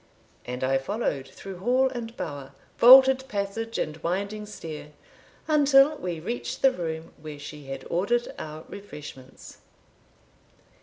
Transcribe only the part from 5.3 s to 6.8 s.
until we reached the